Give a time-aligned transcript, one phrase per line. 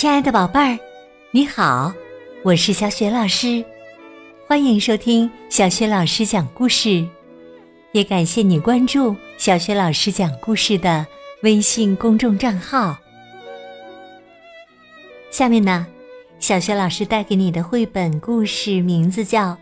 [0.00, 0.78] 亲爱的宝贝儿，
[1.30, 1.92] 你好，
[2.42, 3.62] 我是小雪老师，
[4.46, 7.06] 欢迎收听小雪老师讲故事，
[7.92, 11.06] 也感谢你关注小雪老师讲故事的
[11.42, 12.96] 微信公众账号。
[15.30, 15.86] 下面呢，
[16.38, 19.50] 小雪老师带给你的绘本故事名字叫《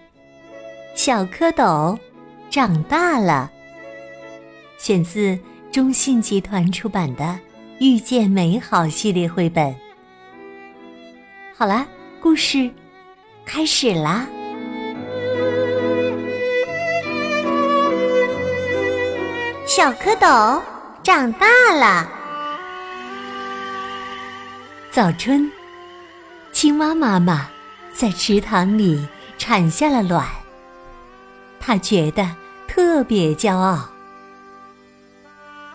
[0.95, 1.98] 小蝌蚪
[2.48, 3.50] 长大了》，
[4.86, 5.36] 选自
[5.73, 7.25] 中信集团出版的
[7.80, 9.75] 《遇见美好》系列绘本。
[11.61, 11.85] 好啦，
[12.21, 12.71] 故事
[13.45, 14.25] 开始啦！
[19.67, 20.62] 小蝌蚪
[21.03, 22.09] 长大了。
[24.93, 25.51] 早春，
[26.53, 27.48] 青蛙妈妈
[27.93, 29.05] 在池塘里
[29.37, 30.25] 产下了卵，
[31.59, 32.37] 它觉得
[32.69, 33.84] 特别骄傲。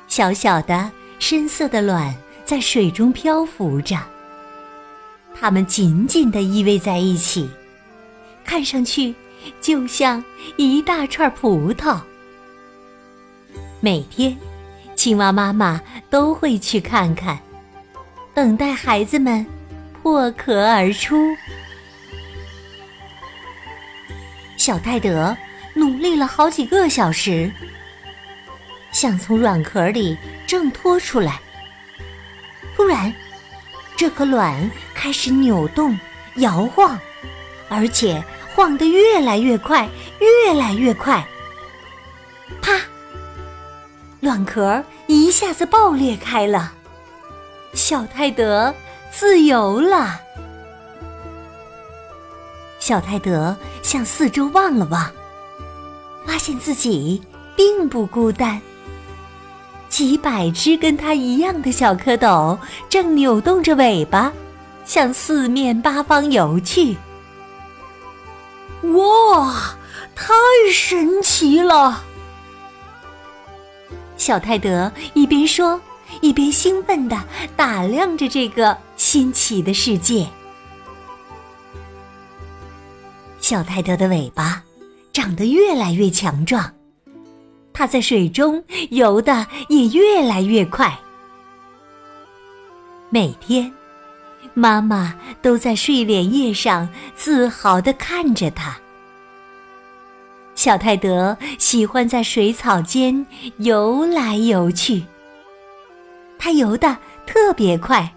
[0.08, 0.90] 小小的
[1.20, 3.98] 深色的卵在水中漂浮着。
[5.34, 7.50] 它们紧紧地依偎在一起，
[8.46, 9.14] 看上去
[9.60, 10.24] 就像
[10.58, 12.00] 一大串葡萄。
[13.80, 14.38] 每天，
[14.96, 17.38] 青蛙妈妈都会去看看，
[18.34, 19.46] 等待孩子们
[20.02, 21.36] 破壳而出。
[24.56, 25.36] 小泰德
[25.74, 27.52] 努力了好几个小时，
[28.94, 31.38] 想从软壳里挣脱出来。
[32.78, 33.14] 突然，
[33.98, 34.72] 这颗卵
[35.04, 36.00] 开始扭动、
[36.36, 36.98] 摇晃，
[37.68, 38.24] 而且
[38.56, 39.86] 晃得越来越快，
[40.22, 41.28] 越来越快。
[42.62, 42.72] 啪！
[44.22, 46.72] 卵壳一下子爆裂开了，
[47.74, 48.74] 小泰德
[49.12, 50.22] 自由了。
[52.80, 55.12] 小泰德向四周望了望，
[56.26, 57.22] 发现自己
[57.58, 58.62] 并不孤单。
[59.90, 64.32] 几百只跟它一样的小蝌蚪正扭动着尾巴，
[64.86, 66.98] 向四面八方游去。
[68.94, 69.76] 哇，
[70.16, 70.34] 太
[70.74, 72.04] 神奇了！
[74.18, 75.80] 小泰德一边说，
[76.22, 77.18] 一边兴奋地
[77.56, 80.28] 打量着这个新奇的世界。
[83.40, 84.64] 小泰德的尾巴
[85.12, 86.72] 长得越来越强壮。
[87.74, 90.98] 它在水中游的也越来越快。
[93.10, 93.74] 每天，
[94.54, 98.78] 妈妈都在睡莲叶上自豪地看着它。
[100.56, 103.26] 小泰德喜欢在水草间
[103.58, 105.04] 游来游去。
[106.38, 108.14] 它游得特别快，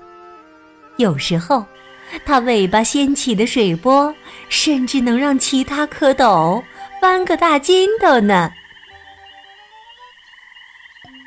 [0.96, 1.64] 有时候，
[2.24, 4.14] 它尾巴掀起的水波
[4.48, 6.62] 甚至能让其他蝌蚪
[7.00, 8.52] 翻个大筋斗呢。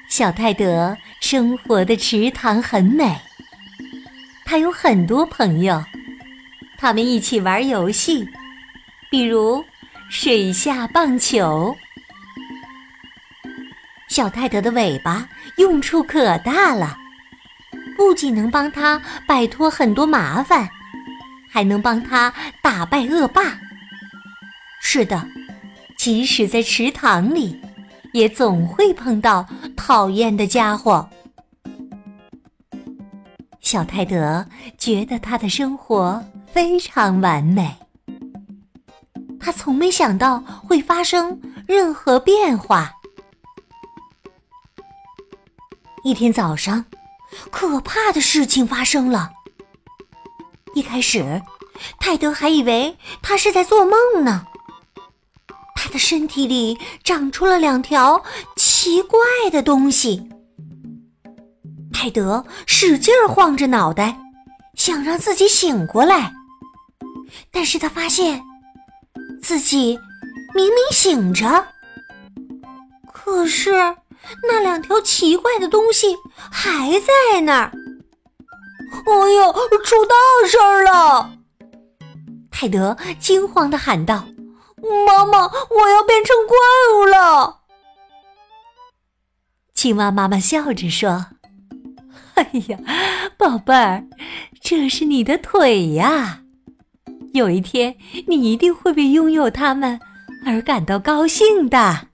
[0.09, 3.15] 小泰德生活的池塘很美，
[4.49, 5.85] 他有很多朋友，
[6.75, 8.27] 他们一起玩游戏，
[9.07, 9.63] 比如
[10.09, 11.77] 水下棒球。
[14.07, 16.97] 小泰德的尾巴用处可大了，
[17.95, 20.67] 不仅能帮他摆脱很多麻烦，
[21.47, 23.55] 还能帮他打败恶霸。
[24.81, 25.27] 是的，
[25.95, 27.61] 即使在池塘里。
[28.11, 31.07] 也总会碰到讨厌的家伙。
[33.71, 34.43] 小泰德
[34.79, 37.77] 觉得他的生活非常完美，
[39.39, 42.91] 他从没想到会发生任何变化。
[46.03, 46.83] 一天早上，
[47.51, 49.29] 可怕的事情发生了。
[50.73, 51.39] 一开始，
[51.99, 54.47] 泰德还以为他是在做梦呢。
[55.75, 58.23] 他的身体里长出了两条
[58.55, 59.19] 奇怪
[59.51, 60.27] 的东西。
[61.93, 64.17] 泰德使劲晃着脑袋，
[64.75, 66.33] 想让自己醒过来，
[67.51, 68.41] 但是他发现
[69.41, 69.99] 自己
[70.53, 71.67] 明明醒着，
[73.11, 73.71] 可是
[74.47, 76.15] 那两条奇怪的东西
[76.51, 77.71] 还在那儿。
[78.91, 79.53] 哎呀，
[79.83, 80.15] 出大
[80.47, 81.31] 事儿了！
[82.51, 84.25] 泰德惊慌的喊道。
[85.05, 86.57] 妈妈，我要变成怪
[86.95, 87.59] 物了！
[89.73, 91.25] 青蛙妈妈笑着说
[92.35, 92.79] ：“哎呀，
[93.37, 94.05] 宝贝儿，
[94.61, 96.41] 这是你的腿呀！
[97.33, 97.95] 有一天，
[98.27, 99.99] 你一定会为拥有它们
[100.45, 102.07] 而感到高兴的。”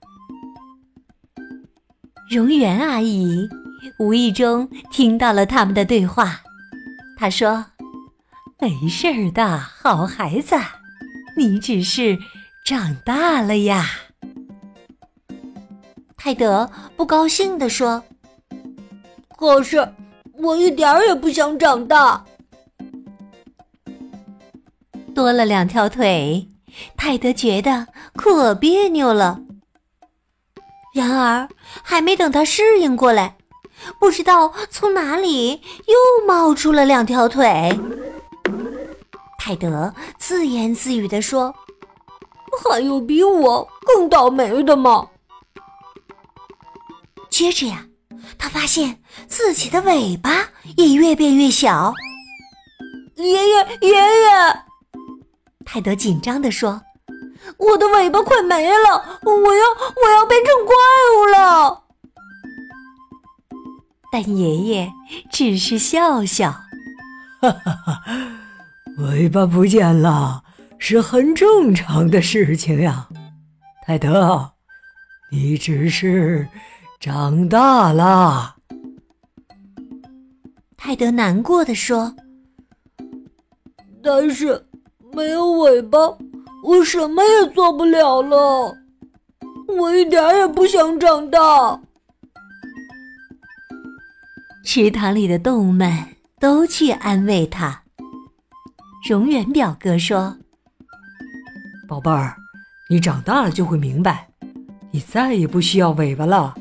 [2.30, 3.48] 荣园阿姨
[3.98, 6.40] 无意中听到了他们的对话，
[7.16, 7.64] 她说
[8.60, 10.56] ：“没事儿的，好孩子，
[11.36, 12.18] 你只是……”
[12.66, 13.88] 长大了呀，
[16.16, 18.02] 泰德不高兴地说
[19.36, 19.86] ：“可是
[20.38, 22.24] 我一点儿也不想长大。”
[25.14, 26.48] 多了两条腿，
[26.96, 29.40] 泰德觉得可别扭了。
[30.92, 31.48] 然而，
[31.82, 33.36] 还没等他适应过来，
[33.98, 37.78] 不知道从哪里又冒出了两条腿。
[39.38, 41.54] 泰德自言自语地说
[42.64, 45.08] ：“还有比我更倒霉的吗？”
[47.30, 47.86] 接着呀，
[48.38, 51.92] 他发现自己的尾巴也越变越小。
[53.16, 54.00] 爷爷，爷爷！
[55.64, 56.82] 泰德紧张地说
[57.58, 59.64] ：“我的尾巴快没了，我要
[60.04, 60.74] 我要变成怪
[61.16, 61.82] 物了。”
[64.12, 64.92] 但爷爷
[65.30, 66.50] 只是笑笑
[67.40, 68.02] ：“哈哈哈，
[68.98, 70.44] 尾巴不见了
[70.78, 73.08] 是很正常的事情呀，
[73.84, 74.52] 泰德，
[75.30, 76.48] 你只是
[76.98, 78.56] 长大了。”
[80.76, 82.14] 泰德难过的说
[84.02, 84.62] ：“但是。”
[85.14, 85.98] 没有尾巴，
[86.62, 88.76] 我什么也做不了了。
[89.66, 91.80] 我一点也不想长大。
[94.62, 95.90] 池塘里的动物们
[96.38, 97.82] 都去安慰他。
[99.08, 100.36] 荣远表哥说
[101.88, 102.36] ：“宝贝儿，
[102.90, 104.28] 你长大了就会明白，
[104.90, 106.54] 你再也不需要尾巴了。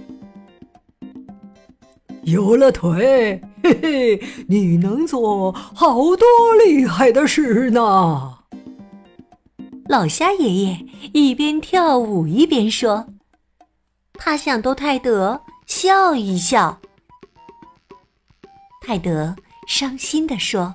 [2.25, 6.25] 有了腿，嘿嘿，你能做好多
[6.65, 8.39] 厉害的事呢。”
[9.87, 13.05] 老虾爷爷一边跳舞一边说
[14.13, 16.79] ：“他想逗泰德笑一笑。”
[18.81, 19.35] 泰德
[19.67, 20.73] 伤心地说：“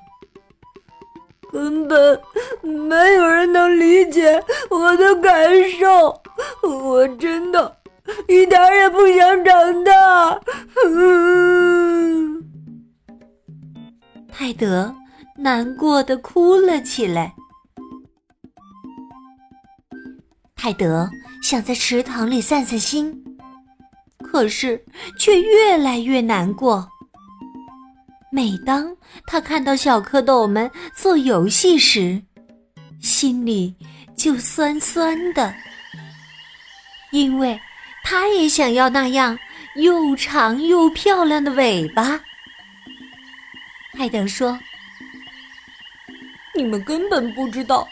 [1.50, 2.20] 根本
[2.62, 6.22] 没有人能理解我的感受，
[6.62, 7.79] 我真的
[8.28, 10.40] 一点也不想长大。”
[14.32, 14.94] 泰德
[15.36, 17.34] 难过的哭了起来。
[20.56, 21.08] 泰德
[21.42, 23.22] 想在池塘里散散心，
[24.22, 24.84] 可是
[25.18, 26.88] 却越来越难过。
[28.30, 28.94] 每当
[29.26, 32.22] 他看到小蝌蚪们做游戏时，
[33.00, 33.74] 心里
[34.14, 35.52] 就酸酸的，
[37.12, 37.58] 因为
[38.02, 39.38] 他也想要那样
[39.76, 42.20] 又长又漂亮的尾巴。
[43.92, 44.58] 泰德说
[46.54, 47.86] ：“你们根本不知道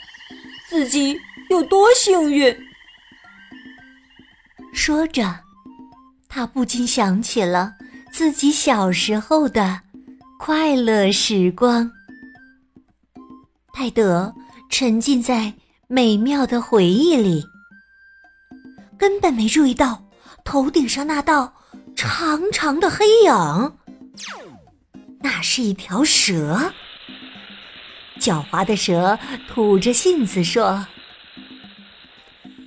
[0.68, 1.18] 自己。”
[1.48, 2.54] 有多幸运！
[4.74, 5.34] 说着，
[6.28, 7.72] 他不禁想起了
[8.12, 9.80] 自己小时候的
[10.38, 11.90] 快乐时光。
[13.72, 14.30] 泰德
[14.68, 15.50] 沉浸在
[15.86, 17.42] 美妙的回忆里，
[18.98, 20.02] 根本没注意到
[20.44, 21.52] 头顶上那道
[21.96, 23.78] 长长的黑影。
[25.20, 26.72] 那是一条蛇。
[28.20, 29.18] 狡猾的蛇
[29.48, 30.86] 吐着信子说。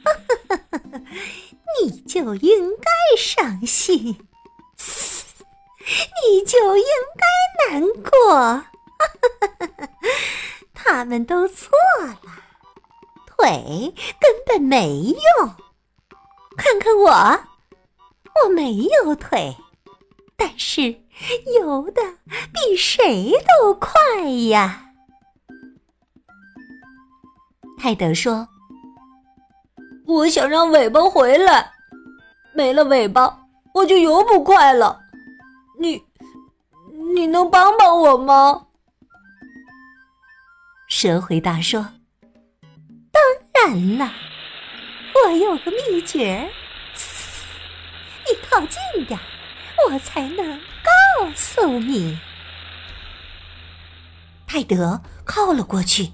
[1.81, 3.98] 你就应该伤心，
[4.77, 6.84] 你就应
[7.18, 8.66] 该难过。
[10.74, 11.69] 他们都错
[12.01, 12.19] 了，
[13.25, 15.56] 腿根本没用。
[16.62, 17.10] 看看我，
[18.46, 19.58] 我没有腿，
[20.38, 20.96] 但是
[21.60, 22.01] 游的
[22.53, 23.89] 比谁都快
[24.50, 24.91] 呀。
[27.80, 28.48] 泰德说。
[30.06, 31.72] 我想让尾巴回来，
[32.53, 35.00] 没了尾巴我就游不快了。
[35.80, 36.03] 你，
[37.15, 38.68] 你能帮帮我吗？
[40.89, 41.88] 蛇回答说
[43.10, 44.12] ：“当然了，
[45.24, 46.50] 我有个秘诀，
[48.25, 49.20] 你靠近点，
[49.90, 52.20] 我才能告诉你。”
[54.48, 56.12] 泰德靠了过去。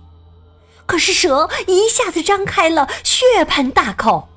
[0.85, 4.29] 可是蛇一下子张开了血盆大口。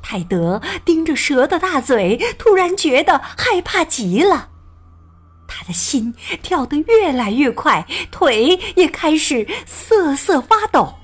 [0.00, 4.50] 泰德盯着蛇的大嘴，突然觉得害怕极了，
[5.48, 10.94] 他的心跳得越来越快，腿也开始瑟瑟发抖。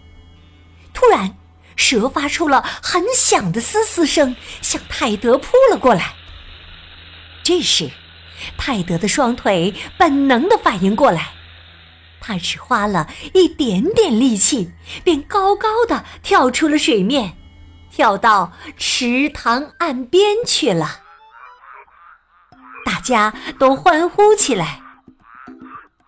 [0.95, 1.37] 突然，
[1.77, 6.15] 蛇发出了很响的嘶嘶声，向泰德扑了过来。
[7.43, 7.91] 这时，
[8.57, 11.31] 泰德的双腿本能的反应过来。
[12.21, 14.71] 他只花了一点点力气，
[15.03, 17.37] 便高高的跳出了水面，
[17.91, 21.01] 跳到池塘岸边去了。
[22.85, 24.81] 大家都欢呼起来。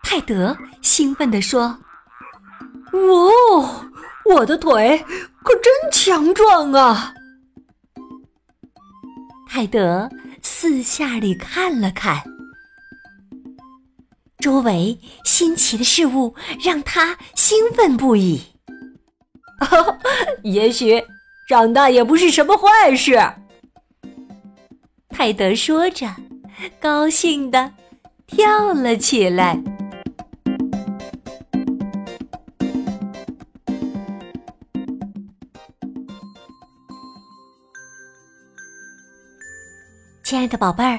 [0.04, 1.78] 泰德兴奋地说
[2.92, 3.86] ：“哦，
[4.30, 5.04] 我的腿
[5.42, 7.14] 可真强壮啊！”
[9.48, 10.08] 泰德
[10.42, 12.22] 四下里看了看。
[14.38, 18.42] 周围新奇的事物让他兴奋不已。
[20.42, 21.02] 也许
[21.48, 23.18] 长大也不是什么坏事。
[25.08, 26.14] 泰德说着，
[26.80, 27.72] 高兴的
[28.26, 29.73] 跳了起来。
[40.24, 40.98] 亲爱的宝贝儿，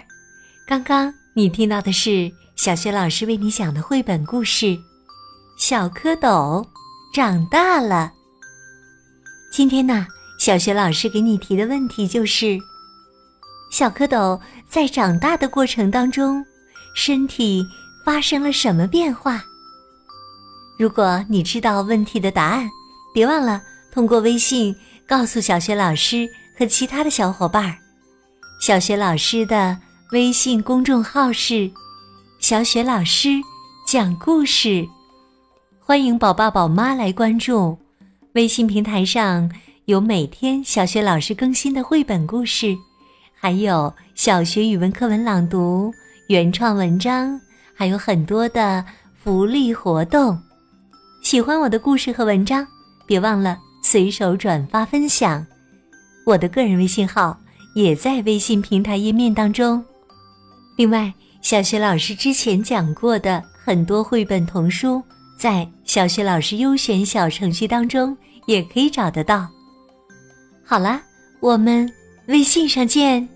[0.67, 4.67] 刚刚你听到的是小学老师为你讲的绘本故事
[5.57, 6.63] 《小蝌蚪
[7.11, 8.13] 长大了》。
[9.51, 10.05] 今天呢，
[10.37, 12.55] 小学老师给你提的问题就是：
[13.71, 14.39] 小蝌蚪
[14.69, 16.45] 在长大的过程当中，
[16.95, 17.65] 身体
[18.05, 19.43] 发生了什么变化？
[20.77, 22.69] 如果你知道问题的答案，
[23.11, 23.59] 别忘了
[23.91, 24.75] 通过微信
[25.07, 27.75] 告诉小学老师和其他的小伙伴儿。
[28.65, 29.77] 小雪老师的
[30.11, 31.69] 微信公众号是
[32.41, 33.39] “小雪老师
[33.85, 34.83] 讲故事”，
[35.79, 37.77] 欢迎宝爸宝妈来关注。
[38.33, 39.47] 微信平台上
[39.85, 42.75] 有每天小雪老师更新的绘本故事，
[43.39, 45.93] 还有小学语文课文朗读、
[46.27, 47.39] 原创文章，
[47.75, 50.35] 还有很多的福利活动。
[51.21, 52.67] 喜欢我的故事和文章，
[53.05, 55.45] 别忘了随手转发分享。
[56.25, 57.39] 我的个人微信号。
[57.75, 59.83] 也在微信平台页面当中。
[60.77, 65.03] 另外，小学老师之前讲过的很多绘本童书，
[65.37, 68.17] 在小学老师优选小程序当中
[68.47, 69.47] 也可以找得到。
[70.63, 71.01] 好啦，
[71.39, 71.87] 我们
[72.27, 73.27] 微信上见。